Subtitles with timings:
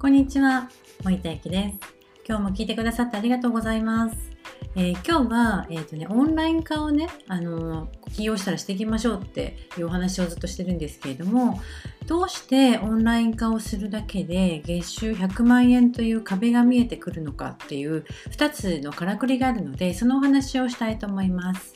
[0.00, 0.70] こんにちは、
[1.02, 1.78] 森田ゆきです。
[2.24, 4.16] 今日も聞いてくださってありがとうございます。
[4.76, 11.60] えー、今日は、えーとね、オンライン化をね、あの、起業したらしていきましょうっていうお話をずっとしてるんですけれども、
[12.06, 21.74] どうしてオンライン化をするだけで月収100万円という壁が見えてくるのかっていう2つのからくりがあるので、そのお話をしたいと思います。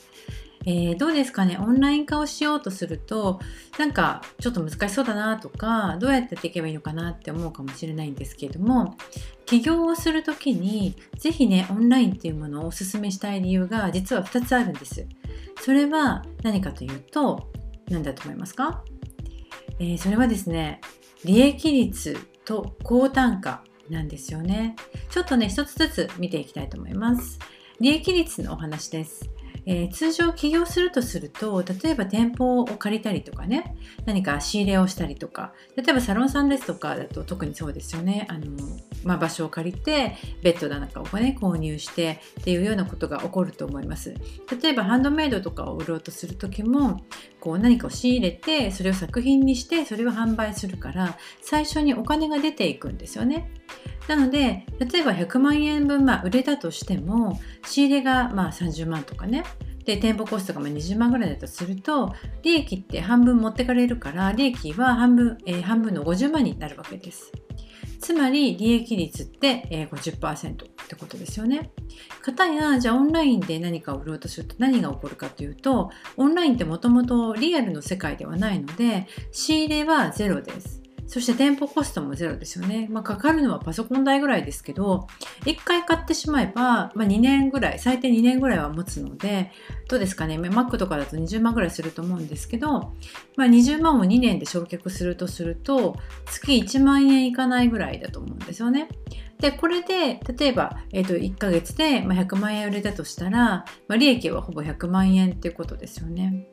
[0.64, 1.58] えー、どうですかね？
[1.60, 3.40] オンライン化をしようとすると
[3.78, 8.96] なんかちょっと難しそうだなとかどうやってやっていけばいいのかなって思うかもしれないんですけれども
[9.44, 15.06] 起業をする時に是非ねオンラインっていうものをおすすめしたい理由が実は2つあるんです。
[15.60, 17.48] それは何かというと
[17.88, 18.84] 何だと思いますか、
[19.78, 20.80] えー、それはですね
[21.24, 24.76] 利益率と高単価なんですよね。
[25.10, 27.38] ちょっとね一つずつ見ていきたいと思います。
[27.80, 29.28] 利益率のお話です。
[29.66, 38.26] えー、通常起業するとすると例えば店舗を借りたりとかね何か仕入れをしたりとか例えばサロンさんですとかだと特にそうですよね。
[38.28, 38.46] あの、
[39.04, 44.14] まあ、場所を借りてベッドだなんかをね購入してっていうようなことが起こると思います。
[44.62, 47.00] 例えばハンドメイドとかを売ろうとする時も
[47.40, 53.50] こう何かを仕入れてそれを作品にしてそれを販売するから最初にお金が出ていくんですよね。
[54.08, 59.44] なので例えば100万円分まあ売れたとしても仕入れがまあ30万とかね
[59.84, 67.32] で店舗コストがまあ20万ぐらいだとすると利益って半分持ってかれるから利益は半分,、えー、半分の50万になるわけです。
[68.02, 70.56] つまり利益率って、50%っ
[70.88, 71.70] てことですよね。
[72.20, 80.81] かたやじゃあオンラインで何かを売ろうとすると何が起こるかというとオンラインってもともとリアルの世界ではないので仕入れはゼロです。
[81.12, 82.88] そして店舗コストもゼロですよね。
[82.90, 85.08] まあ、かかるのはパソコン代ぐらいですけど、
[85.44, 89.52] 1回買ってしまえば、まあ、2年ぐらい、最低2年ぐらいは持つので、
[89.90, 92.94] どうですかね、Mac とかだと20万ぐらいすると思うんですけど、
[93.36, 98.88] まあ、20万を2年で償却するとすると、月1万円いかないぐらいだと思うんですよね。
[99.38, 106.48] で、これで、例えば、えー、と1ヶ月で100万円売れたとしたら、まあ、利益はほぼ100万円っていうことですよね。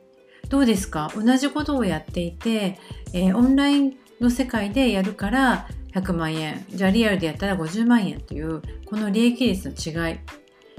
[0.50, 1.10] どうですか？
[1.16, 2.78] 同じことをやっていて、
[3.14, 10.18] えー、オンラインの世界でやるから100万円じゃあリアルでやったら50万円というこの利益率の違い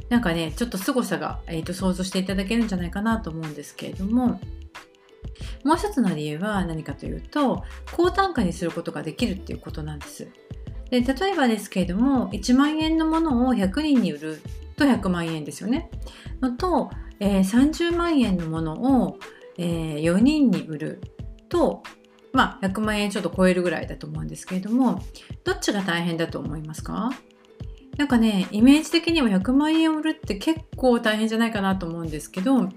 [0.10, 4.40] なんかねちょっと凄さが、えーと、想像していただけるんじゃないかなと思うんですけれども
[5.64, 7.64] もう一つの理由は何かというと
[7.96, 10.28] 高単価にすることができるっていうことなんです。
[10.90, 14.42] で例えばですけれども1万円のものを100人に売る
[14.76, 15.90] と100万円ですよね。
[16.42, 19.18] のと、えー、30万円のものを、
[19.58, 21.02] えー、4人に売る
[21.48, 21.84] と
[22.34, 25.04] まあ、100万円ちょっと超えるぐらいだと思うんですけれども
[25.44, 27.12] どっちが大変だと思いますか？
[27.98, 32.70] なんかねイメージ的には100万円売るって結構大変じゃないかなと思うんですけど4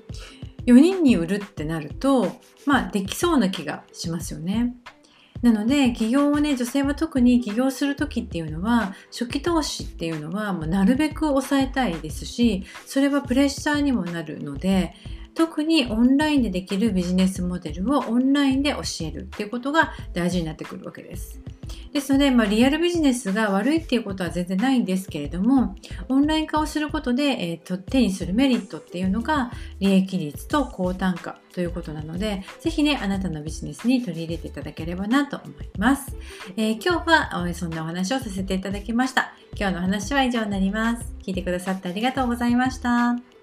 [0.67, 4.75] 人に売るってなるとまあできそうな気がしますよね。
[5.43, 14.95] なので起業をね女性は特に起業する時っていうのは初期投資っていうのはもうなるべく抑えたいですしそれはプレッシャーにもなるので
[15.34, 21.41] 特にオンラインでできるビジネスモデルをオンラインで教えるっていうことが大事になってくるわけです。
[21.93, 25.77] ですので、まあ、リアルビジネスが悪いっていうことは全然ないんですけれども、
[26.09, 36.17] オンライン化をすることで、えーと、手にするメリットっていうのが利益率と高単価ということなので、ぜひね、あなたのビジネスに取り入れていただければなと思います。
[36.56, 39.33] えー、今日はそんなお話をさせていただきました。
[39.56, 41.15] 今日の話は以上になります。
[41.23, 43.34] 聞いてくださってありがとうございました。